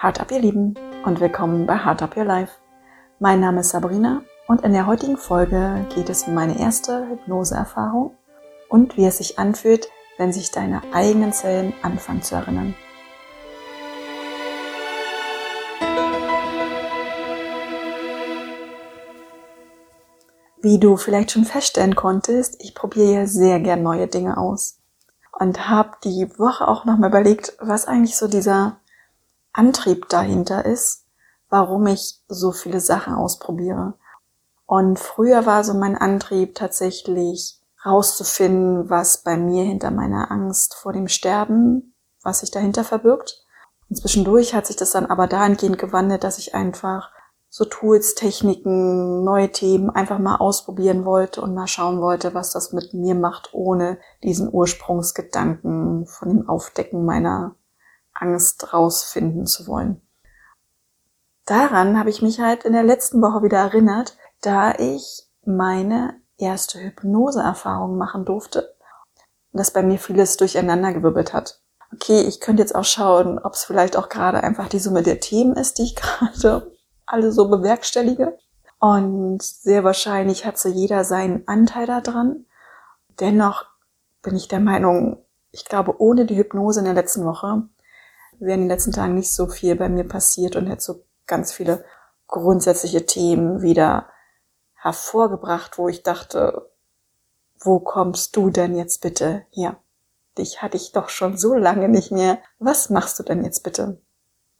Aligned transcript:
Hard 0.00 0.18
Up 0.18 0.32
ihr 0.32 0.38
Lieben 0.38 0.76
und 1.04 1.20
willkommen 1.20 1.66
bei 1.66 1.76
Hard 1.76 2.00
Up 2.00 2.16
Your 2.16 2.24
Life. 2.24 2.52
Mein 3.18 3.38
Name 3.38 3.60
ist 3.60 3.68
Sabrina 3.68 4.22
und 4.48 4.62
in 4.62 4.72
der 4.72 4.86
heutigen 4.86 5.18
Folge 5.18 5.86
geht 5.94 6.08
es 6.08 6.22
um 6.22 6.32
meine 6.32 6.58
erste 6.58 7.06
Hypnoseerfahrung 7.06 8.16
und 8.70 8.96
wie 8.96 9.04
es 9.04 9.18
sich 9.18 9.38
anfühlt, 9.38 9.90
wenn 10.16 10.32
sich 10.32 10.52
deine 10.52 10.80
eigenen 10.94 11.34
Zellen 11.34 11.74
anfangen 11.82 12.22
zu 12.22 12.34
erinnern. 12.34 12.74
Wie 20.62 20.78
du 20.78 20.96
vielleicht 20.96 21.32
schon 21.32 21.44
feststellen 21.44 21.94
konntest, 21.94 22.56
ich 22.64 22.74
probiere 22.74 23.12
ja 23.12 23.26
sehr 23.26 23.60
gern 23.60 23.82
neue 23.82 24.06
Dinge 24.06 24.38
aus 24.38 24.78
und 25.38 25.68
habe 25.68 25.90
die 26.04 26.26
Woche 26.38 26.66
auch 26.66 26.86
nochmal 26.86 27.10
überlegt, 27.10 27.54
was 27.60 27.86
eigentlich 27.86 28.16
so 28.16 28.28
dieser 28.28 28.79
Antrieb 29.52 30.08
dahinter 30.08 30.64
ist, 30.64 31.06
warum 31.48 31.86
ich 31.86 32.22
so 32.28 32.52
viele 32.52 32.80
Sachen 32.80 33.14
ausprobiere. 33.14 33.94
Und 34.66 34.98
früher 34.98 35.46
war 35.46 35.64
so 35.64 35.74
mein 35.74 35.96
Antrieb 35.96 36.54
tatsächlich 36.54 37.58
rauszufinden, 37.84 38.88
was 38.88 39.22
bei 39.22 39.36
mir 39.36 39.64
hinter 39.64 39.90
meiner 39.90 40.30
Angst 40.30 40.74
vor 40.74 40.92
dem 40.92 41.08
Sterben, 41.08 41.94
was 42.22 42.40
sich 42.40 42.50
dahinter 42.50 42.84
verbirgt. 42.84 43.44
Und 43.88 43.96
zwischendurch 43.96 44.54
hat 44.54 44.66
sich 44.66 44.76
das 44.76 44.92
dann 44.92 45.06
aber 45.06 45.26
dahingehend 45.26 45.78
gewandelt, 45.78 46.22
dass 46.22 46.38
ich 46.38 46.54
einfach 46.54 47.10
so 47.48 47.64
Tools, 47.64 48.14
Techniken, 48.14 49.24
neue 49.24 49.50
Themen 49.50 49.90
einfach 49.90 50.20
mal 50.20 50.36
ausprobieren 50.36 51.04
wollte 51.04 51.42
und 51.42 51.52
mal 51.52 51.66
schauen 51.66 52.00
wollte, 52.00 52.32
was 52.32 52.52
das 52.52 52.72
mit 52.72 52.94
mir 52.94 53.16
macht, 53.16 53.50
ohne 53.52 53.98
diesen 54.22 54.48
Ursprungsgedanken 54.52 56.06
von 56.06 56.28
dem 56.28 56.48
Aufdecken 56.48 57.04
meiner 57.04 57.56
Angst 58.20 58.72
rausfinden 58.72 59.46
zu 59.46 59.66
wollen. 59.66 60.00
Daran 61.46 61.98
habe 61.98 62.10
ich 62.10 62.22
mich 62.22 62.40
halt 62.40 62.64
in 62.64 62.72
der 62.72 62.84
letzten 62.84 63.20
Woche 63.22 63.42
wieder 63.42 63.58
erinnert, 63.58 64.16
da 64.40 64.72
ich 64.74 65.24
meine 65.44 66.14
erste 66.38 66.78
Hypnoseerfahrung 66.78 67.96
machen 67.96 68.24
durfte 68.24 68.74
und 69.52 69.58
das 69.58 69.72
bei 69.72 69.82
mir 69.82 69.98
vieles 69.98 70.36
durcheinander 70.36 70.92
gewirbelt 70.92 71.32
hat. 71.32 71.60
Okay, 71.92 72.20
ich 72.20 72.40
könnte 72.40 72.62
jetzt 72.62 72.74
auch 72.74 72.84
schauen, 72.84 73.38
ob 73.38 73.54
es 73.54 73.64
vielleicht 73.64 73.96
auch 73.96 74.08
gerade 74.08 74.44
einfach 74.44 74.68
die 74.68 74.78
Summe 74.78 75.02
der 75.02 75.20
Themen 75.20 75.56
ist, 75.56 75.78
die 75.78 75.82
ich 75.82 75.96
gerade 75.96 76.72
alle 77.06 77.32
so 77.32 77.48
bewerkstellige. 77.48 78.38
Und 78.78 79.42
sehr 79.42 79.84
wahrscheinlich 79.84 80.46
hat 80.46 80.56
so 80.56 80.68
jeder 80.68 81.04
seinen 81.04 81.46
Anteil 81.48 81.86
daran. 81.86 82.46
Dennoch 83.18 83.66
bin 84.22 84.36
ich 84.36 84.48
der 84.48 84.60
Meinung, 84.60 85.18
ich 85.50 85.64
glaube, 85.64 86.00
ohne 86.00 86.24
die 86.24 86.36
Hypnose 86.36 86.78
in 86.78 86.86
der 86.86 86.94
letzten 86.94 87.24
Woche 87.24 87.68
wäre 88.40 88.54
in 88.54 88.60
den 88.60 88.68
letzten 88.68 88.92
Tagen 88.92 89.14
nicht 89.14 89.32
so 89.32 89.46
viel 89.46 89.76
bei 89.76 89.88
mir 89.88 90.04
passiert 90.04 90.56
und 90.56 90.66
hätte 90.66 90.82
so 90.82 91.04
ganz 91.26 91.52
viele 91.52 91.84
grundsätzliche 92.26 93.06
Themen 93.06 93.62
wieder 93.62 94.08
hervorgebracht, 94.74 95.78
wo 95.78 95.88
ich 95.88 96.02
dachte, 96.02 96.70
wo 97.58 97.78
kommst 97.80 98.36
du 98.36 98.50
denn 98.50 98.76
jetzt 98.76 99.02
bitte 99.02 99.44
her? 99.50 99.76
Dich 100.38 100.62
hatte 100.62 100.76
ich 100.76 100.92
doch 100.92 101.08
schon 101.10 101.36
so 101.36 101.54
lange 101.54 101.88
nicht 101.88 102.10
mehr. 102.10 102.38
Was 102.58 102.88
machst 102.88 103.18
du 103.18 103.22
denn 103.22 103.44
jetzt 103.44 103.62
bitte? 103.62 104.00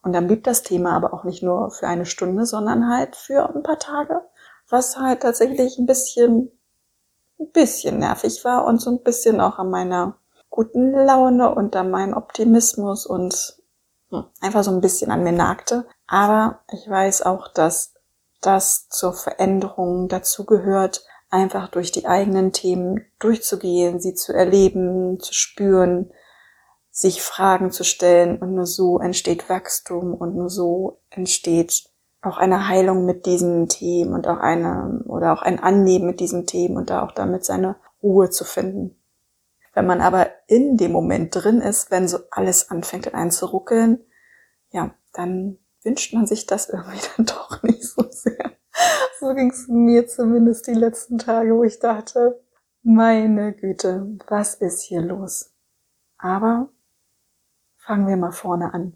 Und 0.03 0.13
dann 0.13 0.27
blieb 0.27 0.45
das 0.45 0.63
Thema 0.63 0.93
aber 0.93 1.15
auch 1.15 1.25
nicht 1.25 1.43
nur 1.43 1.71
für 1.71 1.87
eine 1.87 2.07
Stunde, 2.07 2.45
sondern 2.45 2.89
halt 2.89 3.17
für 3.17 3.49
ein 3.55 3.63
paar 3.63 3.79
Tage, 3.79 4.21
was 4.69 4.97
halt 4.99 5.23
tatsächlich 5.23 5.79
ein 5.79 5.87
bisschen, 5.87 6.51
ein 7.39 7.51
bisschen 7.53 7.99
nervig 7.99 8.45
war 8.45 8.65
und 8.65 8.81
so 8.81 8.91
ein 8.91 9.03
bisschen 9.03 9.41
auch 9.41 9.59
an 9.59 9.71
meiner 9.71 10.17
guten 10.51 10.93
Laune 10.93 11.55
und 11.55 11.77
an 11.77 11.91
meinem 11.91 12.15
Optimismus 12.15 13.07
und 13.07 13.60
einfach 14.41 14.65
so 14.65 14.71
ein 14.71 14.81
bisschen 14.81 15.11
an 15.11 15.23
mir 15.23 15.33
nagte. 15.33 15.87
Aber 16.07 16.61
ich 16.73 16.89
weiß 16.89 17.23
auch, 17.23 17.49
dass 17.49 17.95
das 18.41 18.89
zur 18.89 19.13
Veränderung 19.13 20.09
dazugehört, 20.09 21.05
einfach 21.31 21.69
durch 21.69 21.93
die 21.93 22.07
eigenen 22.07 22.53
Themen 22.53 23.05
durchzugehen, 23.19 24.01
sie 24.01 24.15
zu 24.15 24.33
erleben, 24.33 25.21
zu 25.21 25.33
spüren, 25.33 26.11
sich 26.91 27.23
Fragen 27.23 27.71
zu 27.71 27.85
stellen 27.85 28.39
und 28.39 28.55
nur 28.55 28.67
so 28.67 28.99
entsteht 28.99 29.49
Wachstum 29.49 30.15
und 30.15 30.35
nur 30.35 30.51
so 30.51 31.01
entsteht 31.11 31.85
auch 32.23 32.37
eine 32.37 32.69
Heilung 32.69 33.07
mit 33.07 33.27
diesen 33.27 33.69
Themen 33.69 34.13
und 34.13 34.27
auch 34.29 34.39
eine 34.39 35.03
oder 35.07 35.33
auch 35.33 35.43
ein 35.43 35.59
Annehmen 35.59 36.07
mit 36.07 36.21
diesen 36.21 36.47
Themen 36.47 36.77
und 36.77 36.91
da 36.91 37.03
auch 37.03 37.13
damit 37.13 37.45
seine 37.45 37.77
Ruhe 38.03 38.29
zu 38.31 38.45
finden. 38.45 39.00
Wenn 39.81 39.87
man 39.87 40.03
aber 40.03 40.29
in 40.47 40.77
dem 40.77 40.93
Moment 40.93 41.35
drin 41.35 41.63
ist, 41.63 41.91
wenn 41.91 42.07
so 42.07 42.19
alles 42.31 42.71
anfängt 42.71 43.07
in 43.07 43.15
einen 43.15 43.31
zu 43.31 43.47
ruckeln, 43.47 44.05
ja, 44.69 44.95
dann 45.15 45.57
wünscht 45.83 46.13
man 46.13 46.27
sich 46.27 46.45
das 46.45 46.69
irgendwie 46.71 47.01
dann 47.17 47.25
doch 47.25 47.63
nicht 47.63 47.83
so 47.83 48.05
sehr. 48.11 48.53
So 49.19 49.35
ging 49.35 49.51
es 49.51 49.69
mir 49.69 50.07
zumindest 50.07 50.67
die 50.67 50.75
letzten 50.75 51.17
Tage, 51.17 51.55
wo 51.57 51.65
ich 51.65 51.79
dachte, 51.79 52.43
meine 52.83 53.55
Güte, 53.55 54.19
was 54.29 54.55
ist 54.55 54.83
hier 54.83 55.01
los? 55.01 55.55
Aber 56.19 56.69
Fangen 57.79 58.07
wir 58.07 58.19
mal 58.19 58.33
vorne 58.33 58.75
an. 58.75 58.93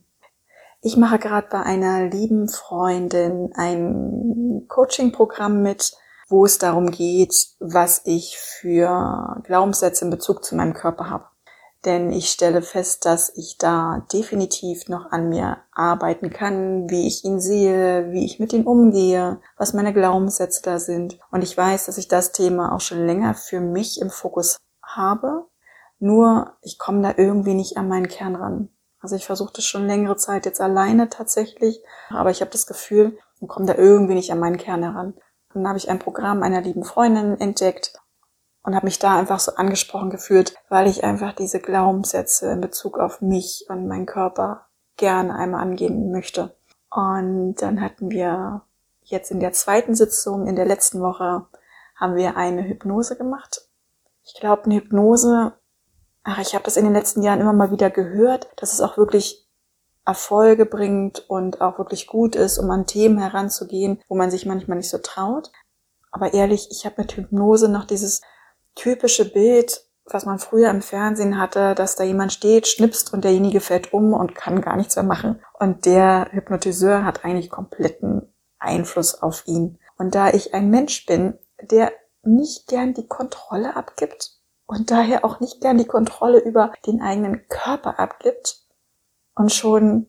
Ich 0.83 0.99
mache 0.99 1.19
gerade 1.19 1.49
bei 1.51 1.63
einer 1.63 2.07
lieben 2.07 2.49
Freundin 2.49 3.51
ein 3.55 4.67
Coaching-Programm 4.69 5.63
mit, 5.63 5.97
wo 6.29 6.45
es 6.45 6.59
darum 6.59 6.91
geht, 6.91 7.35
was 7.61 8.03
ich 8.05 8.39
für 8.39 9.41
Glaubenssätze 9.45 10.05
in 10.05 10.11
Bezug 10.11 10.45
zu 10.45 10.57
meinem 10.57 10.75
Körper 10.75 11.11
habe. 11.11 11.27
Denn 11.85 12.13
ich 12.13 12.31
stelle 12.31 12.63
fest, 12.63 13.05
dass 13.05 13.31
ich 13.37 13.59
da 13.59 14.07
definitiv 14.11 14.89
noch 14.89 15.13
an 15.13 15.29
mir 15.29 15.59
arbeiten 15.73 16.31
kann, 16.31 16.89
wie 16.89 17.07
ich 17.07 17.25
ihn 17.25 17.41
sehe, 17.41 18.11
wie 18.11 18.25
ich 18.25 18.41
mit 18.41 18.55
ihm 18.55 18.67
umgehe, 18.67 19.41
was 19.59 19.75
meine 19.75 19.93
Glaubenssätze 19.93 20.63
da 20.63 20.79
sind. 20.79 21.19
Und 21.31 21.43
ich 21.43 21.57
weiß, 21.57 21.87
dass 21.87 21.99
ich 21.99 22.09
das 22.09 22.33
Thema 22.33 22.75
auch 22.75 22.81
schon 22.81 23.05
länger 23.05 23.35
für 23.35 23.61
mich 23.61 24.01
im 24.01 24.09
Fokus 24.09 24.57
habe. 24.83 25.45
Nur 25.99 26.57
ich 26.63 26.79
komme 26.79 27.03
da 27.03 27.15
irgendwie 27.17 27.55
nicht 27.55 27.77
an 27.77 27.89
meinen 27.89 28.09
Kern 28.09 28.37
ran. 28.37 28.71
Also 29.01 29.17
ich 29.17 29.27
versuche 29.27 29.53
das 29.55 29.67
schon 29.67 29.87
längere 29.87 30.17
Zeit 30.17 30.47
jetzt 30.47 30.63
alleine 30.63 31.11
tatsächlich, 31.11 31.83
aber 32.09 32.31
ich 32.31 32.41
habe 32.41 32.51
das 32.51 32.67
Gefühl, 32.67 33.19
ich 33.39 33.49
komme 33.49 33.67
da 33.67 33.75
irgendwie 33.75 34.15
nicht 34.15 34.33
an 34.33 34.39
meinen 34.39 34.57
Kern 34.57 34.83
heran. 34.83 35.13
Und 35.55 35.63
dann 35.63 35.69
habe 35.69 35.79
ich 35.79 35.89
ein 35.89 35.99
Programm 35.99 36.43
einer 36.43 36.61
lieben 36.61 36.85
Freundin 36.85 37.41
entdeckt 37.41 37.95
und 38.63 38.75
habe 38.75 38.87
mich 38.87 38.99
da 38.99 39.17
einfach 39.17 39.41
so 39.41 39.55
angesprochen 39.55 40.11
gefühlt, 40.11 40.55
weil 40.69 40.89
ich 40.89 41.05
einfach 41.05 41.33
diese 41.33 41.61
Glaubenssätze 41.61 42.51
in 42.51 42.61
Bezug 42.61 42.99
auf 42.99 43.21
mich 43.21 43.67
und 43.69 43.87
meinen 43.87 44.07
Körper 44.07 44.67
gerne 44.97 45.35
einmal 45.35 45.63
angehen 45.63 46.11
möchte. 46.11 46.57
Und 46.91 47.57
dann 47.57 47.81
hatten 47.81 48.11
wir 48.11 48.63
jetzt 49.03 49.31
in 49.31 49.41
der 49.41 49.53
zweiten 49.53 49.95
Sitzung 49.95 50.47
in 50.47 50.57
der 50.57 50.67
letzten 50.67 51.01
Woche 51.01 51.47
haben 51.97 52.17
wir 52.17 52.37
eine 52.37 52.63
Hypnose 52.63 53.17
gemacht. 53.17 53.69
Ich 54.25 54.35
glaube, 54.35 54.65
eine 54.65 54.77
Hypnose 54.77 55.53
ach, 56.25 56.39
ich 56.39 56.55
habe 56.55 56.65
das 56.65 56.77
in 56.77 56.85
den 56.85 56.95
letzten 56.95 57.23
Jahren 57.23 57.41
immer 57.41 57.53
mal 57.53 57.71
wieder 57.71 57.91
gehört, 57.91 58.49
dass 58.57 58.73
es 58.73 58.81
auch 58.81 58.97
wirklich 58.97 59.44
Erfolge 60.07 60.67
bringt 60.67 61.29
und 61.29 61.61
auch 61.61 61.79
wirklich 61.79 62.07
gut 62.07 62.37
ist, 62.37 62.59
um 62.59 62.71
an 62.71 62.87
Themen 62.87 63.19
heranzugehen, 63.19 64.03
wo 64.09 64.15
man 64.15 64.31
sich 64.31 64.47
manchmal 64.47 64.77
nicht 64.77 64.91
so 64.91 64.99
traut. 64.99 65.51
Aber 66.11 66.35
ehrlich, 66.35 66.69
ich 66.71 66.85
habe 66.85 66.97
mit 66.99 67.17
Hypnose 67.17 67.69
noch 67.69 67.85
dieses 67.85 68.21
typische 68.75 69.31
Bild, 69.33 69.85
was 70.05 70.27
man 70.27 70.39
früher 70.39 70.71
im 70.71 70.83
Fernsehen 70.83 71.39
hatte, 71.39 71.75
dass 71.75 71.97
da 71.97 72.05
jemand 72.05 72.33
steht, 72.33 72.67
schnipst 72.67 73.15
und 73.15 73.25
derjenige 73.25 73.61
fällt 73.61 73.93
um 73.93 74.13
und 74.13 74.35
kann 74.35 74.61
gar 74.61 74.77
nichts 74.77 74.97
mehr 74.97 75.05
machen. 75.05 75.41
Und 75.59 75.87
der 75.87 76.29
Hypnotiseur 76.31 77.05
hat 77.05 77.25
eigentlich 77.25 77.51
kompletten 77.51 78.33
Einfluss 78.59 79.23
auf 79.23 79.47
ihn. 79.47 79.79
Und 79.97 80.15
da 80.15 80.29
ich 80.31 80.53
ein 80.53 80.69
Mensch 80.69 81.07
bin, 81.07 81.39
der 81.63 81.93
nicht 82.23 82.69
gern 82.69 82.95
die 82.95 83.07
Kontrolle 83.07 83.77
abgibt, 83.77 84.35
und 84.67 84.91
daher 84.91 85.25
auch 85.25 85.41
nicht 85.41 85.61
gern 85.61 85.79
die 85.79 85.85
Kontrolle 85.85 86.39
über 86.39 86.73
den 86.87 87.03
eigenen 87.03 87.47
Körper 87.49 87.99
abgibt 87.99 88.64
und 89.35 89.53
schon 89.53 90.07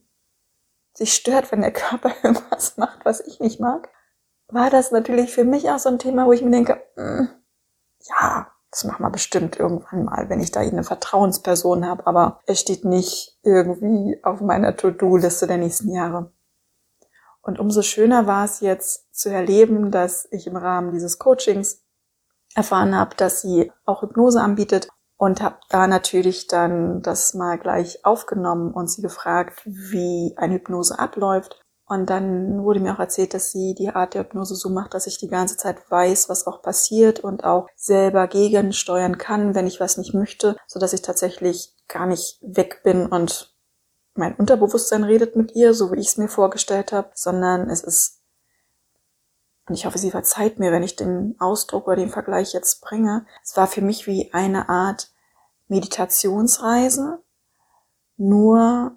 sich 0.94 1.14
stört, 1.14 1.52
wenn 1.52 1.62
der 1.62 1.74
Körper 1.74 2.12
irgendwas 2.24 2.78
macht, 2.78 3.06
was 3.06 3.22
ich 3.22 3.40
nicht 3.40 3.60
mag, 3.60 3.90
war 4.48 4.70
das 4.70 4.92
natürlich 4.92 5.34
für 5.34 5.44
mich 5.44 5.70
auch 5.70 5.80
so 5.80 5.90
ein 5.90 6.00
Thema, 6.00 6.26
wo 6.26 6.34
ich 6.34 6.42
mir 6.42 6.52
denke, 6.52 6.82
mm, 6.96 7.28
ja, 8.08 8.52
das 8.72 8.84
machen 8.84 9.04
wir 9.04 9.10
bestimmt 9.10 9.58
irgendwann 9.58 10.04
mal, 10.04 10.30
wenn 10.30 10.42
ich 10.42 10.52
da 10.52 10.60
eine 10.60 10.84
Vertrauensperson 10.84 11.86
habe, 11.86 12.06
aber 12.08 12.42
es 12.46 12.60
steht 12.60 12.84
nicht 12.84 13.40
irgendwie 13.44 14.20
auf 14.24 14.42
meiner 14.42 14.76
To-Do-Liste 14.76 15.48
der 15.48 15.58
nächsten 15.58 15.92
Jahre. 15.92 16.32
Und 17.42 17.60
umso 17.60 17.84
schöner 17.84 18.28
war 18.28 18.44
es 18.44 18.60
jetzt 18.60 19.16
zu 19.16 19.30
erleben, 19.30 19.92
dass 19.92 20.28
ich 20.32 20.48
im 20.48 20.58
Rahmen 20.58 20.92
dieses 20.92 21.20
Coachings 21.20 21.84
erfahren 22.54 22.98
habe, 22.98 23.16
dass 23.16 23.42
sie 23.42 23.72
auch 23.86 24.02
Hypnose 24.02 24.42
anbietet 24.42 24.90
und 25.18 25.42
habe 25.42 25.58
da 25.70 25.88
natürlich 25.88 26.48
dann 26.48 27.02
das 27.02 27.34
mal 27.34 27.58
gleich 27.58 28.04
aufgenommen 28.06 28.74
und 28.74 28.90
sie 28.90 29.02
gefragt, 29.02 29.62
wie 29.66 30.34
eine 30.38 30.56
Hypnose 30.56 31.00
abläuft. 31.00 31.62
Und 31.88 32.10
dann 32.10 32.64
wurde 32.64 32.80
mir 32.80 32.94
auch 32.94 33.00
erzählt, 33.00 33.36
dass 33.36 33.52
sie 33.52 33.76
die 33.76 33.90
Art 33.90 34.16
der 34.16 34.24
Hypnose 34.24 34.56
so 34.56 34.70
macht, 34.70 34.96
dass 34.96 35.06
ich 35.06 35.20
die 35.20 35.28
ganze 35.28 35.56
Zeit 35.56 35.78
weiß, 35.90 36.30
was 36.30 36.48
auch 36.48 36.64
passiert 36.64 37.20
und 37.20 37.44
auch 37.44 37.68
selber 37.76 38.28
gegensteuern 38.28 39.20
kann, 39.20 39.54
wenn 39.54 39.68
ich 39.68 39.80
was 39.80 39.98
nicht 39.98 40.14
möchte, 40.14 40.58
so 40.66 40.80
dass 40.80 40.94
ich 40.94 41.04
tatsächlich 41.04 41.76
gar 41.88 42.08
nicht 42.08 42.40
weg 42.42 42.82
bin 42.84 43.06
und 43.06 43.56
mein 44.16 44.36
Unterbewusstsein 44.36 45.04
redet 45.04 45.36
mit 45.36 45.56
ihr, 45.56 45.74
so 45.74 45.92
wie 45.92 46.00
ich 46.00 46.08
es 46.08 46.18
mir 46.18 46.30
vorgestellt 46.30 46.92
habe, 46.92 47.12
sondern 47.14 47.70
es 47.70 47.84
ist, 47.84 48.22
und 49.68 49.76
ich 49.76 49.86
hoffe, 49.86 49.98
sie 49.98 50.12
verzeiht 50.12 50.60
mir, 50.60 50.72
wenn 50.72 50.84
ich 50.84 50.96
den 50.96 51.36
Ausdruck 51.40 51.88
oder 51.88 51.96
den 51.96 52.10
Vergleich 52.10 52.54
jetzt 52.54 52.82
bringe, 52.82 53.26
es 53.44 53.58
war 53.58 53.68
für 53.68 53.82
mich 53.82 54.06
wie 54.06 54.32
eine 54.34 54.70
Art 54.70 55.12
Meditationsreise, 55.68 57.24
nur 58.18 58.96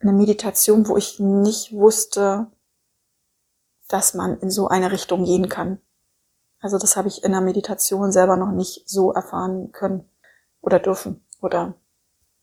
eine 0.00 0.12
Meditation, 0.12 0.88
wo 0.88 0.96
ich 0.96 1.20
nicht 1.20 1.72
wusste, 1.72 2.48
dass 3.88 4.14
man 4.14 4.38
in 4.40 4.50
so 4.50 4.68
eine 4.68 4.90
Richtung 4.90 5.24
gehen 5.24 5.48
kann. 5.48 5.80
Also 6.60 6.78
das 6.78 6.96
habe 6.96 7.08
ich 7.08 7.22
in 7.24 7.32
der 7.32 7.40
Meditation 7.40 8.10
selber 8.10 8.36
noch 8.36 8.50
nicht 8.50 8.88
so 8.88 9.12
erfahren 9.12 9.70
können 9.72 10.08
oder 10.60 10.78
dürfen. 10.78 11.24
Oder 11.40 11.74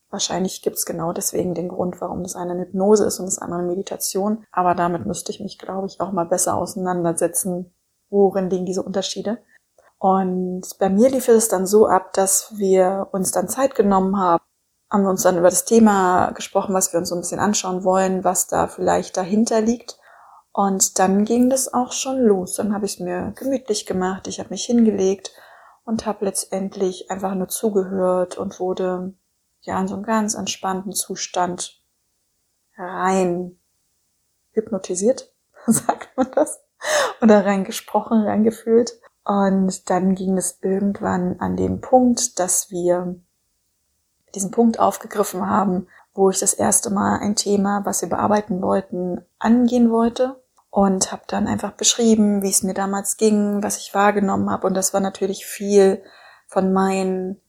wahrscheinlich 0.09 0.61
gibt 0.61 0.77
es 0.77 0.85
genau 0.85 1.13
deswegen 1.13 1.53
den 1.53 1.69
Grund, 1.69 2.01
warum 2.01 2.23
das 2.23 2.35
eine 2.35 2.57
Hypnose 2.57 3.06
ist 3.06 3.19
und 3.19 3.27
das 3.27 3.39
andere 3.39 3.59
eine 3.59 3.69
Meditation. 3.69 4.45
Aber 4.51 4.75
damit 4.75 5.06
müsste 5.06 5.31
ich 5.31 5.39
mich, 5.39 5.57
glaube 5.57 5.88
ich, 5.88 6.01
auch 6.01 6.11
mal 6.11 6.25
besser 6.25 6.56
auseinandersetzen, 6.56 7.73
worin 8.09 8.50
liegen 8.50 8.65
diese 8.65 8.83
Unterschiede. 8.83 9.39
Und 9.97 10.63
bei 10.79 10.89
mir 10.89 11.09
lief 11.09 11.27
es 11.27 11.50
dann 11.50 11.67
so 11.67 11.88
ab, 11.88 12.13
dass 12.13 12.53
wir 12.57 13.09
uns 13.11 13.31
dann 13.31 13.50
Zeit 13.50 13.75
genommen 13.75 14.17
haben, 14.17 14.44
haben 14.89 15.03
wir 15.03 15.09
uns 15.09 15.23
dann 15.23 15.38
über 15.38 15.50
das 15.50 15.65
Thema 15.65 16.31
gesprochen, 16.31 16.73
was 16.73 16.94
wir 16.94 17.00
uns 17.00 17.09
so 17.09 17.15
ein 17.15 17.21
bisschen 17.21 17.39
anschauen 17.39 17.83
wollen, 17.83 18.23
was 18.23 18.47
da 18.47 18.67
vielleicht 18.67 19.17
dahinter 19.17 19.62
liegt. 19.62 20.00
Und 20.51 20.97
dann 21.00 21.25
ging 21.25 21.50
das 21.50 21.73
auch 21.73 21.91
schon 21.91 22.19
los. 22.19 22.55
Dann 22.55 22.73
habe 22.73 22.85
ich 22.85 22.94
es 22.94 23.00
mir 23.00 23.33
gemütlich 23.35 23.85
gemacht, 23.85 24.27
ich 24.27 24.39
habe 24.39 24.50
mich 24.50 24.63
hingelegt 24.65 25.31
und 25.83 26.05
habe 26.05 26.25
letztendlich 26.25 27.12
einfach 27.12 27.35
nur 27.35 27.50
zugehört 27.50 28.38
und 28.38 28.59
wurde 28.59 29.13
ja 29.61 29.79
in 29.79 29.88
so 29.88 29.95
einen 29.95 30.03
ganz 30.03 30.35
entspannten 30.35 30.94
Zustand 30.94 31.81
rein 32.77 33.59
hypnotisiert, 34.51 35.31
sagt 35.67 36.15
man 36.17 36.31
das, 36.31 36.61
oder 37.21 37.45
rein 37.45 37.63
gesprochen, 37.63 38.23
reingefühlt. 38.23 39.00
Und 39.23 39.89
dann 39.89 40.15
ging 40.15 40.38
es 40.38 40.59
irgendwann 40.61 41.39
an 41.39 41.56
den 41.56 41.81
Punkt, 41.81 42.39
dass 42.39 42.71
wir 42.71 43.19
diesen 44.33 44.51
Punkt 44.51 44.79
aufgegriffen 44.79 45.47
haben, 45.47 45.88
wo 46.13 46.29
ich 46.29 46.39
das 46.39 46.53
erste 46.53 46.89
Mal 46.89 47.19
ein 47.19 47.35
Thema, 47.35 47.85
was 47.85 48.01
wir 48.01 48.09
bearbeiten 48.09 48.62
wollten, 48.62 49.23
angehen 49.38 49.91
wollte 49.91 50.41
und 50.69 51.12
habe 51.12 51.23
dann 51.27 51.47
einfach 51.47 51.73
beschrieben, 51.73 52.41
wie 52.41 52.50
es 52.50 52.63
mir 52.63 52.73
damals 52.73 53.17
ging, 53.17 53.63
was 53.63 53.77
ich 53.77 53.94
wahrgenommen 53.94 54.50
habe 54.50 54.67
und 54.67 54.75
das 54.75 54.94
war 54.94 55.01
natürlich 55.01 55.45
viel 55.45 56.03
von 56.47 56.73
meinen 56.73 57.39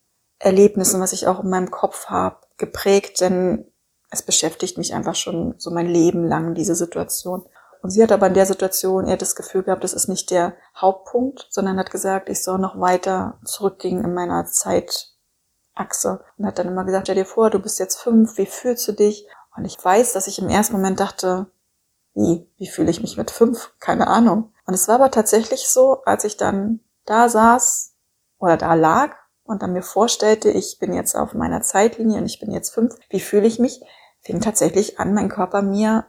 Erlebnissen, 0.41 1.01
was 1.01 1.13
ich 1.13 1.27
auch 1.27 1.45
in 1.45 1.51
meinem 1.51 1.71
Kopf 1.71 2.07
habe, 2.07 2.37
geprägt, 2.57 3.21
denn 3.21 3.67
es 4.11 4.23
beschäftigt 4.23 4.77
mich 4.79 4.95
einfach 4.95 5.15
schon 5.15 5.55
so 5.59 5.71
mein 5.71 5.87
Leben 5.87 6.27
lang, 6.27 6.55
diese 6.55 6.75
Situation. 6.75 7.45
Und 7.83 7.91
sie 7.91 8.03
hat 8.03 8.11
aber 8.11 8.27
in 8.27 8.35
der 8.35 8.47
Situation 8.47 9.07
eher 9.07 9.17
das 9.17 9.37
Gefühl 9.37 9.63
gehabt, 9.63 9.85
das 9.85 9.93
ist 9.93 10.09
nicht 10.09 10.31
der 10.31 10.55
Hauptpunkt, 10.77 11.47
sondern 11.51 11.79
hat 11.79 11.91
gesagt, 11.91 12.29
ich 12.29 12.43
soll 12.43 12.59
noch 12.59 12.81
weiter 12.81 13.39
zurückgehen 13.45 14.05
in 14.05 14.13
meiner 14.13 14.47
Zeitachse. 14.47 16.25
Und 16.37 16.47
hat 16.47 16.59
dann 16.59 16.69
immer 16.69 16.85
gesagt, 16.85 17.07
stell 17.07 17.15
dir 17.15 17.25
vor, 17.25 17.51
du 17.51 17.59
bist 17.59 17.79
jetzt 17.79 17.97
fünf, 17.97 18.37
wie 18.37 18.47
fühlst 18.47 18.89
du 18.89 18.93
dich? 18.93 19.27
Und 19.57 19.65
ich 19.65 19.83
weiß, 19.83 20.13
dass 20.13 20.27
ich 20.27 20.39
im 20.39 20.49
ersten 20.49 20.75
Moment 20.75 21.01
dachte, 21.01 21.47
wie, 22.15 22.51
wie 22.57 22.67
fühle 22.67 22.91
ich 22.91 23.03
mich 23.03 23.17
mit 23.17 23.31
fünf? 23.31 23.73
Keine 23.79 24.09
Ahnung. 24.09 24.53
Und 24.67 24.75
es 24.75 24.89
war 24.89 24.97
aber 24.97 25.11
tatsächlich 25.11 25.69
so, 25.69 26.03
als 26.05 26.25
ich 26.25 26.37
dann 26.37 26.81
da 27.05 27.29
saß 27.29 27.95
oder 28.39 28.57
da 28.57 28.75
lag 28.75 29.17
und 29.51 29.63
dann 29.63 29.73
mir 29.73 29.83
vorstellte, 29.83 30.51
ich 30.51 30.79
bin 30.79 30.93
jetzt 30.93 31.17
auf 31.17 31.35
meiner 31.35 31.61
Zeitlinie 31.61 32.19
und 32.19 32.27
ich 32.27 32.39
bin 32.39 32.53
jetzt 32.53 32.71
fünf, 32.71 32.95
wie 33.09 33.21
fühle 33.21 33.47
ich 33.47 33.59
mich, 33.59 33.81
fing 34.21 34.41
tatsächlich 34.41 35.01
an, 35.01 35.13
mein 35.13 35.29
Körper 35.29 35.61
mir 35.61 36.07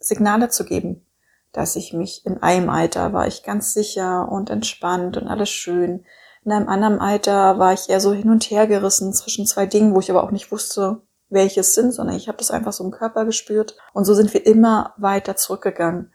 Signale 0.00 0.48
zu 0.48 0.64
geben, 0.64 1.06
dass 1.52 1.76
ich 1.76 1.92
mich 1.92 2.26
in 2.26 2.42
einem 2.42 2.68
Alter 2.68 3.12
war 3.12 3.26
ich 3.26 3.44
ganz 3.44 3.74
sicher 3.74 4.28
und 4.30 4.50
entspannt 4.50 5.16
und 5.16 5.28
alles 5.28 5.50
schön. 5.50 6.04
In 6.44 6.52
einem 6.52 6.68
anderen 6.68 6.98
Alter 6.98 7.58
war 7.58 7.72
ich 7.72 7.88
eher 7.88 8.00
so 8.00 8.12
hin 8.12 8.30
und 8.30 8.50
her 8.50 8.66
gerissen 8.66 9.12
zwischen 9.12 9.46
zwei 9.46 9.66
Dingen, 9.66 9.94
wo 9.94 10.00
ich 10.00 10.10
aber 10.10 10.24
auch 10.24 10.30
nicht 10.30 10.50
wusste, 10.50 11.02
welches 11.28 11.74
sind, 11.74 11.92
sondern 11.92 12.16
ich 12.16 12.28
habe 12.28 12.38
das 12.38 12.50
einfach 12.50 12.72
so 12.72 12.82
im 12.82 12.90
Körper 12.90 13.24
gespürt. 13.24 13.76
Und 13.92 14.04
so 14.04 14.14
sind 14.14 14.34
wir 14.34 14.44
immer 14.46 14.94
weiter 14.96 15.36
zurückgegangen. 15.36 16.12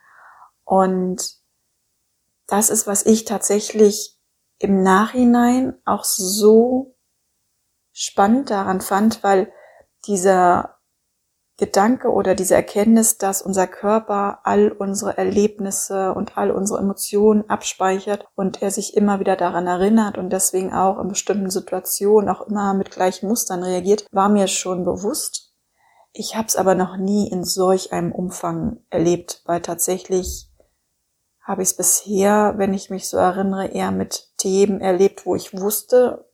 Und 0.64 1.36
das 2.48 2.70
ist, 2.70 2.86
was 2.88 3.06
ich 3.06 3.24
tatsächlich 3.26 4.15
im 4.60 4.84
Nachhinein 4.84 5.76
auch 5.86 6.04
so 6.04 6.96
spannend 7.92 8.50
daran 8.50 8.82
fand, 8.82 9.24
weil 9.24 9.52
dieser 10.06 10.76
Gedanke 11.58 12.12
oder 12.12 12.36
diese 12.36 12.54
Erkenntnis, 12.54 13.18
dass 13.18 13.42
unser 13.42 13.66
Körper 13.66 14.40
all 14.44 14.74
unsere 14.74 15.18
Erlebnisse 15.18 16.14
und 16.14 16.38
all 16.38 16.52
unsere 16.52 16.80
Emotionen 16.80 17.50
abspeichert 17.50 18.28
und 18.36 18.62
er 18.62 18.72
sich 18.72 18.98
immer 18.98 19.22
wieder 19.22 19.38
daran 19.38 19.66
erinnert 19.66 20.18
und 20.18 20.32
deswegen 20.32 20.74
auch 20.74 21.00
in 21.00 21.08
bestimmten 21.08 21.50
Situationen 21.50 22.30
auch 22.30 22.42
immer 22.48 22.74
mit 22.74 22.92
gleichen 22.92 23.30
Mustern 23.30 23.64
reagiert, 23.64 24.06
war 24.12 24.28
mir 24.28 24.48
schon 24.48 24.84
bewusst. 24.84 25.54
Ich 26.12 26.36
habe 26.36 26.48
es 26.48 26.58
aber 26.58 26.76
noch 26.76 26.98
nie 26.98 27.30
in 27.30 27.46
solch 27.46 27.94
einem 27.94 28.12
Umfang 28.12 28.82
erlebt, 28.90 29.42
weil 29.46 29.62
tatsächlich 29.62 30.50
habe 31.46 31.62
ich 31.62 31.70
es 31.70 31.78
bisher, 31.78 32.56
wenn 32.58 32.74
ich 32.74 32.90
mich 32.90 33.08
so 33.08 33.18
erinnere, 33.18 33.68
eher 33.68 33.92
mit 33.92 34.36
Themen 34.38 34.82
erlebt, 34.82 35.28
wo 35.28 35.36
ich 35.36 35.54
wusste, 35.54 36.28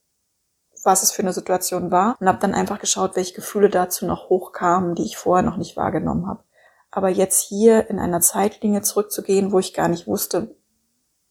was 0.83 1.03
es 1.03 1.11
für 1.11 1.21
eine 1.21 1.33
Situation 1.33 1.91
war 1.91 2.15
und 2.19 2.27
habe 2.27 2.39
dann 2.39 2.55
einfach 2.55 2.79
geschaut, 2.79 3.15
welche 3.15 3.35
Gefühle 3.35 3.69
dazu 3.69 4.05
noch 4.05 4.29
hochkamen, 4.29 4.95
die 4.95 5.03
ich 5.03 5.17
vorher 5.17 5.43
noch 5.43 5.57
nicht 5.57 5.75
wahrgenommen 5.75 6.27
habe. 6.27 6.43
Aber 6.91 7.09
jetzt 7.09 7.41
hier 7.41 7.89
in 7.89 7.99
einer 7.99 8.21
Zeitlinie 8.21 8.81
zurückzugehen, 8.81 9.51
wo 9.51 9.59
ich 9.59 9.73
gar 9.73 9.89
nicht 9.89 10.07
wusste, 10.07 10.55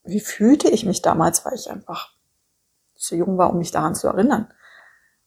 wie 0.03 0.21
fühlte 0.21 0.69
ich 0.69 0.85
mich 0.85 1.01
damals, 1.01 1.43
weil 1.43 1.55
ich 1.55 1.69
einfach 1.69 2.13
zu 2.95 3.15
jung 3.15 3.37
war, 3.39 3.49
um 3.49 3.57
mich 3.57 3.71
daran 3.71 3.95
zu 3.95 4.07
erinnern. 4.07 4.53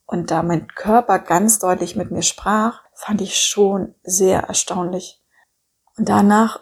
Und 0.07 0.31
da 0.31 0.43
mein 0.43 0.69
Körper 0.69 1.19
ganz 1.19 1.59
deutlich 1.59 1.97
mit 1.97 2.12
mir 2.12 2.23
sprach, 2.23 2.83
fand 2.95 3.21
ich 3.21 3.37
schon 3.37 3.95
sehr 4.05 4.45
erstaunlich. 4.45 5.23
Und 5.97 6.09
danach 6.09 6.61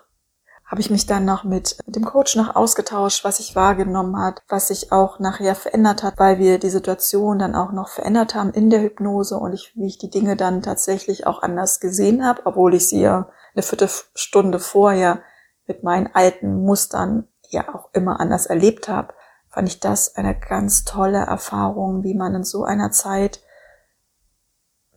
habe 0.72 0.80
ich 0.80 0.88
mich 0.88 1.04
dann 1.04 1.26
noch 1.26 1.44
mit 1.44 1.76
dem 1.84 2.06
Coach 2.06 2.34
noch 2.34 2.56
ausgetauscht, 2.56 3.24
was 3.24 3.36
sich 3.36 3.54
wahrgenommen 3.54 4.18
hat, 4.18 4.42
was 4.48 4.68
sich 4.68 4.90
auch 4.90 5.18
nachher 5.18 5.54
verändert 5.54 6.02
hat, 6.02 6.18
weil 6.18 6.38
wir 6.38 6.58
die 6.58 6.70
Situation 6.70 7.38
dann 7.38 7.54
auch 7.54 7.72
noch 7.72 7.90
verändert 7.90 8.34
haben 8.34 8.54
in 8.54 8.70
der 8.70 8.80
Hypnose 8.80 9.36
und 9.36 9.52
ich, 9.52 9.76
wie 9.76 9.86
ich 9.86 9.98
die 9.98 10.08
Dinge 10.08 10.34
dann 10.34 10.62
tatsächlich 10.62 11.26
auch 11.26 11.42
anders 11.42 11.78
gesehen 11.78 12.24
habe, 12.24 12.46
obwohl 12.46 12.72
ich 12.72 12.88
sie 12.88 13.02
ja 13.02 13.28
eine 13.54 13.62
Viertelstunde 13.62 14.58
vorher 14.58 15.20
mit 15.66 15.82
meinen 15.82 16.08
alten 16.14 16.64
Mustern 16.64 17.28
ja 17.50 17.74
auch 17.74 17.90
immer 17.92 18.18
anders 18.18 18.46
erlebt 18.46 18.88
habe, 18.88 19.12
fand 19.50 19.68
ich 19.68 19.78
das 19.78 20.16
eine 20.16 20.34
ganz 20.34 20.84
tolle 20.84 21.18
Erfahrung, 21.18 22.02
wie 22.02 22.14
man 22.14 22.34
in 22.34 22.44
so 22.44 22.64
einer 22.64 22.90
Zeit 22.92 23.42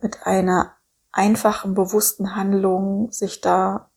mit 0.00 0.26
einer 0.26 0.72
einfachen, 1.12 1.74
bewussten 1.74 2.34
Handlung 2.34 3.12
sich 3.12 3.42
da 3.42 3.90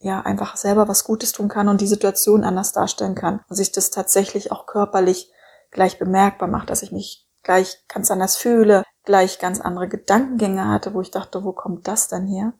ja 0.00 0.22
einfach 0.22 0.56
selber 0.56 0.88
was 0.88 1.04
Gutes 1.04 1.32
tun 1.32 1.48
kann 1.48 1.68
und 1.68 1.80
die 1.80 1.86
Situation 1.86 2.42
anders 2.42 2.72
darstellen 2.72 3.14
kann 3.14 3.40
und 3.48 3.56
sich 3.56 3.70
das 3.70 3.90
tatsächlich 3.90 4.50
auch 4.50 4.66
körperlich 4.66 5.30
gleich 5.70 5.98
bemerkbar 5.98 6.48
macht, 6.48 6.70
dass 6.70 6.82
ich 6.82 6.90
mich 6.90 7.28
gleich 7.42 7.84
ganz 7.86 8.10
anders 8.10 8.36
fühle, 8.36 8.82
gleich 9.04 9.38
ganz 9.38 9.60
andere 9.60 9.88
Gedankengänge 9.88 10.68
hatte, 10.68 10.94
wo 10.94 11.00
ich 11.00 11.10
dachte, 11.10 11.44
wo 11.44 11.52
kommt 11.52 11.86
das 11.86 12.08
denn 12.08 12.26
her? 12.26 12.54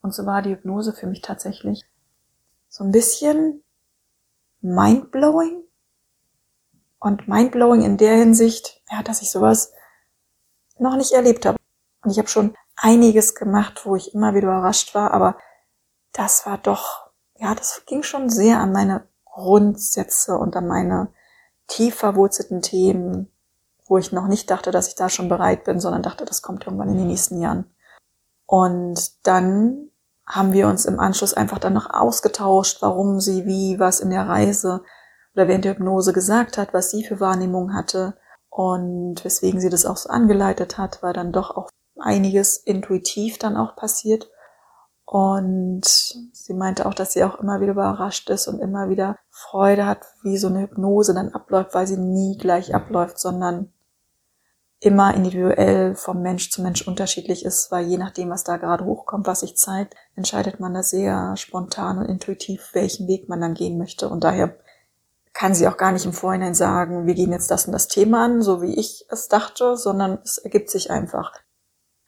Und 0.00 0.14
so 0.14 0.26
war 0.26 0.42
die 0.42 0.50
Hypnose 0.50 0.92
für 0.92 1.06
mich 1.06 1.20
tatsächlich 1.20 1.84
so 2.68 2.84
ein 2.84 2.90
bisschen 2.90 3.62
mindblowing 4.60 5.62
und 6.98 7.28
mindblowing 7.28 7.82
in 7.82 7.98
der 7.98 8.16
Hinsicht, 8.16 8.82
ja, 8.90 9.02
dass 9.02 9.22
ich 9.22 9.30
sowas 9.30 9.72
noch 10.78 10.96
nicht 10.96 11.12
erlebt 11.12 11.46
habe. 11.46 11.58
Und 12.02 12.10
ich 12.10 12.18
habe 12.18 12.28
schon 12.28 12.56
einiges 12.76 13.34
gemacht, 13.34 13.84
wo 13.84 13.94
ich 13.94 14.14
immer 14.14 14.34
wieder 14.34 14.48
überrascht 14.48 14.94
war, 14.94 15.12
aber 15.12 15.36
das 16.12 16.46
war 16.46 16.58
doch, 16.58 17.10
ja, 17.36 17.54
das 17.54 17.82
ging 17.86 18.02
schon 18.02 18.28
sehr 18.28 18.58
an 18.60 18.72
meine 18.72 19.06
Grundsätze 19.24 20.36
und 20.36 20.56
an 20.56 20.66
meine 20.66 21.08
tief 21.66 21.94
verwurzelten 21.96 22.62
Themen, 22.62 23.30
wo 23.86 23.98
ich 23.98 24.12
noch 24.12 24.28
nicht 24.28 24.50
dachte, 24.50 24.70
dass 24.70 24.88
ich 24.88 24.94
da 24.94 25.08
schon 25.08 25.28
bereit 25.28 25.64
bin, 25.64 25.80
sondern 25.80 26.02
dachte, 26.02 26.24
das 26.24 26.42
kommt 26.42 26.64
irgendwann 26.66 26.90
in 26.90 26.98
den 26.98 27.08
nächsten 27.08 27.40
Jahren. 27.40 27.70
Und 28.46 29.26
dann 29.26 29.90
haben 30.26 30.52
wir 30.52 30.68
uns 30.68 30.84
im 30.84 31.00
Anschluss 31.00 31.34
einfach 31.34 31.58
dann 31.58 31.72
noch 31.72 31.90
ausgetauscht, 31.90 32.82
warum 32.82 33.20
sie 33.20 33.46
wie 33.46 33.78
was 33.78 34.00
in 34.00 34.10
der 34.10 34.28
Reise 34.28 34.82
oder 35.34 35.48
während 35.48 35.64
der 35.64 35.72
Hypnose 35.72 36.12
gesagt 36.12 36.58
hat, 36.58 36.74
was 36.74 36.90
sie 36.90 37.04
für 37.04 37.20
Wahrnehmung 37.20 37.74
hatte 37.74 38.14
und 38.50 39.24
weswegen 39.24 39.60
sie 39.60 39.70
das 39.70 39.86
auch 39.86 39.96
so 39.96 40.10
angeleitet 40.10 40.76
hat, 40.78 41.02
weil 41.02 41.14
dann 41.14 41.32
doch 41.32 41.56
auch 41.56 41.70
einiges 41.98 42.58
intuitiv 42.58 43.38
dann 43.38 43.56
auch 43.56 43.76
passiert. 43.76 44.30
Und 45.12 45.84
sie 45.84 46.54
meinte 46.54 46.86
auch, 46.86 46.94
dass 46.94 47.12
sie 47.12 47.22
auch 47.22 47.38
immer 47.38 47.60
wieder 47.60 47.72
überrascht 47.72 48.30
ist 48.30 48.48
und 48.48 48.60
immer 48.60 48.88
wieder 48.88 49.18
Freude 49.28 49.84
hat, 49.84 50.06
wie 50.22 50.38
so 50.38 50.46
eine 50.48 50.62
Hypnose 50.62 51.12
dann 51.12 51.34
abläuft, 51.34 51.74
weil 51.74 51.86
sie 51.86 51.98
nie 51.98 52.38
gleich 52.38 52.74
abläuft, 52.74 53.18
sondern 53.18 53.74
immer 54.80 55.12
individuell 55.12 55.96
vom 55.96 56.22
Mensch 56.22 56.50
zu 56.50 56.62
Mensch 56.62 56.88
unterschiedlich 56.88 57.44
ist, 57.44 57.70
weil 57.70 57.84
je 57.84 57.98
nachdem, 57.98 58.30
was 58.30 58.42
da 58.42 58.56
gerade 58.56 58.86
hochkommt, 58.86 59.26
was 59.26 59.40
sich 59.40 59.54
zeigt, 59.54 59.96
entscheidet 60.16 60.60
man 60.60 60.72
da 60.72 60.82
sehr 60.82 61.36
spontan 61.36 61.98
und 61.98 62.06
intuitiv, 62.06 62.70
welchen 62.72 63.06
Weg 63.06 63.28
man 63.28 63.42
dann 63.42 63.52
gehen 63.52 63.76
möchte. 63.76 64.08
Und 64.08 64.24
daher 64.24 64.56
kann 65.34 65.54
sie 65.54 65.68
auch 65.68 65.76
gar 65.76 65.92
nicht 65.92 66.06
im 66.06 66.14
Vorhinein 66.14 66.54
sagen, 66.54 67.06
wir 67.06 67.12
gehen 67.12 67.32
jetzt 67.32 67.50
das 67.50 67.66
und 67.66 67.72
das 67.72 67.88
Thema 67.88 68.24
an, 68.24 68.40
so 68.40 68.62
wie 68.62 68.80
ich 68.80 69.04
es 69.10 69.28
dachte, 69.28 69.76
sondern 69.76 70.20
es 70.24 70.38
ergibt 70.38 70.70
sich 70.70 70.90
einfach. 70.90 71.34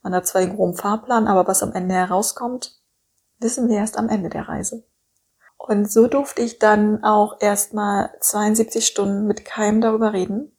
Man 0.00 0.14
hat 0.14 0.26
zwar 0.26 0.40
den 0.40 0.56
groben 0.56 0.74
Fahrplan, 0.74 1.26
aber 1.26 1.46
was 1.46 1.62
am 1.62 1.74
Ende 1.74 1.94
herauskommt, 1.94 2.80
wissen 3.38 3.68
wir 3.68 3.76
erst 3.76 3.98
am 3.98 4.08
Ende 4.08 4.28
der 4.28 4.48
Reise. 4.48 4.84
Und 5.56 5.90
so 5.90 6.08
durfte 6.08 6.42
ich 6.42 6.58
dann 6.58 7.04
auch 7.04 7.40
erstmal 7.40 8.10
72 8.20 8.86
Stunden 8.86 9.26
mit 9.26 9.44
keinem 9.44 9.80
darüber 9.80 10.12
reden, 10.12 10.56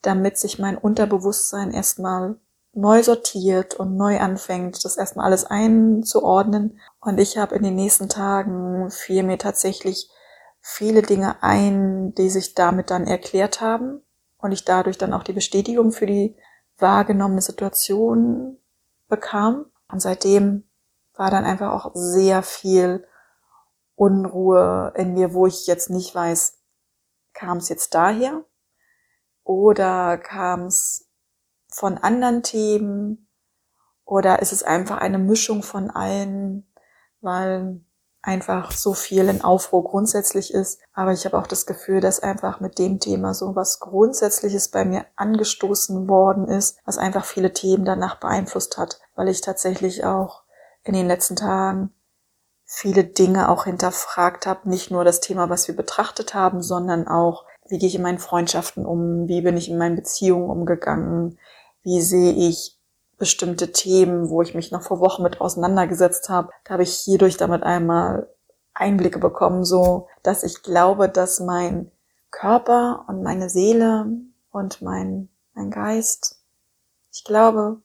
damit 0.00 0.36
sich 0.36 0.58
mein 0.58 0.76
Unterbewusstsein 0.76 1.72
erstmal 1.72 2.36
neu 2.72 3.02
sortiert 3.02 3.74
und 3.74 3.96
neu 3.96 4.18
anfängt, 4.18 4.84
das 4.84 4.96
erstmal 4.96 5.26
alles 5.26 5.44
einzuordnen. 5.44 6.80
Und 7.00 7.20
ich 7.20 7.38
habe 7.38 7.54
in 7.54 7.62
den 7.62 7.76
nächsten 7.76 8.08
Tagen 8.08 8.90
fiel 8.90 9.22
mir 9.22 9.38
tatsächlich 9.38 10.10
viele 10.60 11.02
Dinge 11.02 11.42
ein, 11.42 12.14
die 12.14 12.30
sich 12.30 12.54
damit 12.54 12.90
dann 12.90 13.06
erklärt 13.06 13.60
haben 13.60 14.00
und 14.38 14.52
ich 14.52 14.64
dadurch 14.64 14.98
dann 14.98 15.12
auch 15.12 15.22
die 15.22 15.32
Bestätigung 15.32 15.92
für 15.92 16.06
die 16.06 16.36
wahrgenommene 16.78 17.42
Situation 17.42 18.58
bekam. 19.08 19.66
Und 19.90 20.00
seitdem 20.00 20.64
war 21.14 21.30
dann 21.30 21.44
einfach 21.44 21.72
auch 21.72 21.92
sehr 21.94 22.42
viel 22.42 23.06
Unruhe 23.94 24.92
in 24.96 25.14
mir, 25.14 25.34
wo 25.34 25.46
ich 25.46 25.66
jetzt 25.66 25.90
nicht 25.90 26.14
weiß, 26.14 26.58
kam 27.32 27.58
es 27.58 27.68
jetzt 27.68 27.94
daher 27.94 28.44
oder 29.44 30.18
kam 30.18 30.66
es 30.66 31.08
von 31.68 31.98
anderen 31.98 32.42
Themen? 32.42 33.28
Oder 34.04 34.40
ist 34.40 34.52
es 34.52 34.62
einfach 34.62 34.98
eine 34.98 35.18
Mischung 35.18 35.62
von 35.62 35.90
allen, 35.90 36.66
weil 37.20 37.84
einfach 38.22 38.70
so 38.70 38.94
viel 38.94 39.28
in 39.28 39.42
Aufruhr 39.42 39.82
grundsätzlich 39.82 40.54
ist. 40.54 40.80
Aber 40.92 41.12
ich 41.12 41.24
habe 41.24 41.36
auch 41.36 41.46
das 41.46 41.66
Gefühl, 41.66 42.00
dass 42.00 42.20
einfach 42.20 42.60
mit 42.60 42.78
dem 42.78 43.00
Thema 43.00 43.34
so 43.34 43.56
was 43.56 43.80
Grundsätzliches 43.80 44.68
bei 44.68 44.84
mir 44.84 45.06
angestoßen 45.16 46.08
worden 46.08 46.46
ist, 46.46 46.78
was 46.84 46.98
einfach 46.98 47.24
viele 47.24 47.52
Themen 47.52 47.84
danach 47.84 48.20
beeinflusst 48.20 48.78
hat, 48.78 49.00
weil 49.16 49.28
ich 49.28 49.40
tatsächlich 49.40 50.04
auch 50.04 50.41
in 50.84 50.94
den 50.94 51.06
letzten 51.06 51.36
Tagen 51.36 51.92
viele 52.64 53.04
Dinge 53.04 53.48
auch 53.48 53.64
hinterfragt 53.64 54.46
habe. 54.46 54.68
Nicht 54.68 54.90
nur 54.90 55.04
das 55.04 55.20
Thema, 55.20 55.50
was 55.50 55.68
wir 55.68 55.76
betrachtet 55.76 56.34
haben, 56.34 56.62
sondern 56.62 57.06
auch 57.06 57.44
wie 57.68 57.78
gehe 57.78 57.88
ich 57.88 57.94
in 57.94 58.02
meinen 58.02 58.18
Freundschaften 58.18 58.84
um? 58.84 59.28
Wie 59.28 59.40
bin 59.40 59.56
ich 59.56 59.70
in 59.70 59.78
meinen 59.78 59.96
Beziehungen 59.96 60.50
umgegangen? 60.50 61.38
Wie 61.82 62.00
sehe 62.00 62.32
ich 62.32 62.78
bestimmte 63.18 63.72
Themen, 63.72 64.28
wo 64.28 64.42
ich 64.42 64.54
mich 64.54 64.72
noch 64.72 64.82
vor 64.82 65.00
Wochen 65.00 65.22
mit 65.22 65.40
auseinandergesetzt 65.40 66.28
habe? 66.28 66.50
Da 66.64 66.74
habe 66.74 66.82
ich 66.82 66.94
hierdurch 66.94 67.36
damit 67.36 67.62
einmal 67.62 68.28
Einblicke 68.74 69.18
bekommen, 69.18 69.64
so 69.64 70.08
dass 70.22 70.42
ich 70.42 70.62
glaube, 70.62 71.08
dass 71.08 71.40
mein 71.40 71.90
Körper 72.30 73.04
und 73.08 73.22
meine 73.22 73.48
Seele 73.48 74.06
und 74.50 74.82
mein, 74.82 75.28
mein 75.54 75.70
Geist, 75.70 76.40
ich 77.12 77.24
glaube, 77.24 77.80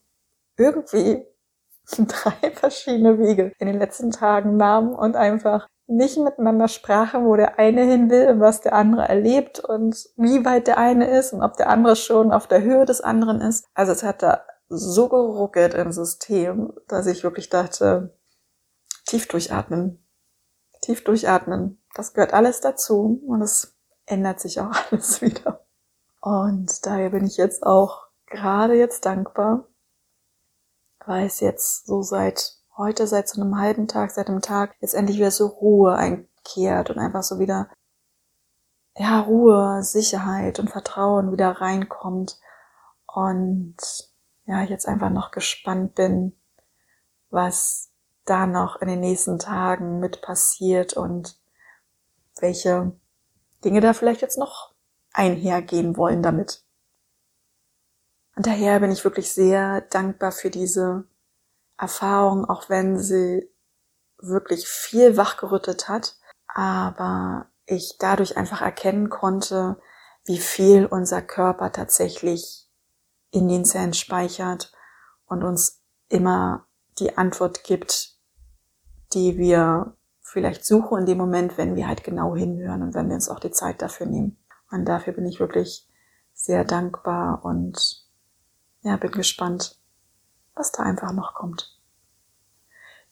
irgendwie 0.56 1.24
drei 2.06 2.50
verschiedene 2.52 3.18
Wege 3.18 3.52
in 3.58 3.66
den 3.66 3.78
letzten 3.78 4.10
Tagen 4.10 4.56
nahmen 4.56 4.94
und 4.94 5.16
einfach 5.16 5.66
nicht 5.86 6.18
miteinander 6.18 6.68
sprachen, 6.68 7.24
wo 7.24 7.34
der 7.34 7.58
eine 7.58 7.82
hin 7.82 8.10
will 8.10 8.28
und 8.28 8.40
was 8.40 8.60
der 8.60 8.74
andere 8.74 9.08
erlebt 9.08 9.58
und 9.58 10.08
wie 10.16 10.44
weit 10.44 10.66
der 10.66 10.76
eine 10.76 11.10
ist 11.18 11.32
und 11.32 11.42
ob 11.42 11.56
der 11.56 11.70
andere 11.70 11.96
schon 11.96 12.30
auf 12.30 12.46
der 12.46 12.62
Höhe 12.62 12.84
des 12.84 13.00
anderen 13.00 13.40
ist. 13.40 13.66
Also 13.72 13.92
es 13.92 14.02
hat 14.02 14.22
da 14.22 14.44
so 14.68 15.08
geruckelt 15.08 15.72
im 15.72 15.92
System, 15.92 16.74
dass 16.88 17.06
ich 17.06 17.24
wirklich 17.24 17.48
dachte, 17.48 18.14
tief 19.06 19.28
durchatmen, 19.28 20.06
tief 20.82 21.04
durchatmen. 21.04 21.82
Das 21.94 22.12
gehört 22.12 22.34
alles 22.34 22.60
dazu 22.60 23.22
und 23.26 23.40
es 23.40 23.78
ändert 24.04 24.40
sich 24.40 24.60
auch 24.60 24.72
alles 24.90 25.22
wieder. 25.22 25.64
Und 26.20 26.84
daher 26.84 27.10
bin 27.10 27.24
ich 27.24 27.38
jetzt 27.38 27.62
auch 27.62 28.08
gerade 28.26 28.74
jetzt 28.74 29.06
dankbar, 29.06 29.68
weil 31.08 31.26
es 31.26 31.40
jetzt 31.40 31.86
so 31.86 32.02
seit 32.02 32.58
heute 32.76 33.06
seit 33.06 33.28
so 33.28 33.40
einem 33.40 33.58
halben 33.58 33.88
Tag, 33.88 34.10
seit 34.12 34.28
einem 34.28 34.42
Tag 34.42 34.76
jetzt 34.80 34.94
endlich 34.94 35.16
wieder 35.18 35.30
so 35.30 35.46
Ruhe 35.46 35.96
einkehrt 35.96 36.90
und 36.90 36.98
einfach 36.98 37.22
so 37.22 37.38
wieder, 37.38 37.68
ja, 38.96 39.20
Ruhe, 39.20 39.82
Sicherheit 39.82 40.58
und 40.60 40.70
Vertrauen 40.70 41.32
wieder 41.32 41.50
reinkommt 41.60 42.38
und 43.06 43.76
ja, 44.46 44.62
jetzt 44.62 44.86
einfach 44.86 45.10
noch 45.10 45.30
gespannt 45.30 45.94
bin, 45.94 46.36
was 47.30 47.90
da 48.24 48.46
noch 48.46 48.80
in 48.80 48.88
den 48.88 49.00
nächsten 49.00 49.38
Tagen 49.38 49.98
mit 49.98 50.22
passiert 50.22 50.92
und 50.92 51.38
welche 52.40 52.92
Dinge 53.64 53.80
da 53.80 53.92
vielleicht 53.92 54.20
jetzt 54.20 54.38
noch 54.38 54.74
einhergehen 55.12 55.96
wollen 55.96 56.22
damit. 56.22 56.62
Und 58.38 58.46
daher 58.46 58.78
bin 58.78 58.92
ich 58.92 59.02
wirklich 59.02 59.32
sehr 59.32 59.80
dankbar 59.80 60.30
für 60.30 60.48
diese 60.48 61.02
Erfahrung, 61.76 62.44
auch 62.44 62.68
wenn 62.68 62.96
sie 62.96 63.50
wirklich 64.16 64.68
viel 64.68 65.16
wachgerüttet 65.16 65.88
hat, 65.88 66.16
aber 66.46 67.46
ich 67.66 67.96
dadurch 67.98 68.36
einfach 68.36 68.62
erkennen 68.62 69.10
konnte, 69.10 69.76
wie 70.24 70.38
viel 70.38 70.86
unser 70.86 71.20
Körper 71.20 71.72
tatsächlich 71.72 72.70
in 73.32 73.48
den 73.48 73.64
Zellen 73.64 73.92
speichert 73.92 74.72
und 75.26 75.42
uns 75.42 75.82
immer 76.08 76.68
die 77.00 77.18
Antwort 77.18 77.64
gibt, 77.64 78.20
die 79.14 79.36
wir 79.36 79.96
vielleicht 80.20 80.64
suchen 80.64 81.00
in 81.00 81.06
dem 81.06 81.18
Moment, 81.18 81.58
wenn 81.58 81.74
wir 81.74 81.88
halt 81.88 82.04
genau 82.04 82.36
hinhören 82.36 82.82
und 82.84 82.94
wenn 82.94 83.08
wir 83.08 83.16
uns 83.16 83.28
auch 83.28 83.40
die 83.40 83.50
Zeit 83.50 83.82
dafür 83.82 84.06
nehmen. 84.06 84.38
Und 84.70 84.84
dafür 84.84 85.12
bin 85.12 85.26
ich 85.26 85.40
wirklich 85.40 85.88
sehr 86.34 86.64
dankbar 86.64 87.44
und 87.44 88.07
ja, 88.82 88.96
bin 88.96 89.10
gespannt, 89.10 89.78
was 90.54 90.72
da 90.72 90.82
einfach 90.82 91.12
noch 91.12 91.34
kommt. 91.34 91.78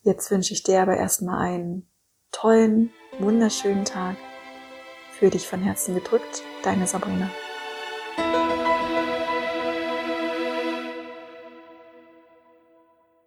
Jetzt 0.03 0.31
wünsche 0.31 0.53
ich 0.53 0.63
dir 0.63 0.83
aber 0.83 0.97
erstmal 0.97 1.39
einen 1.39 1.89
tollen, 2.31 2.93
wunderschönen 3.19 3.85
Tag. 3.85 4.17
Für 5.19 5.31
dich 5.31 5.49
von 5.49 5.63
Herzen 5.63 5.95
gedrückt, 5.95 6.43
deine 6.63 6.87
Sabrina. 6.87 7.31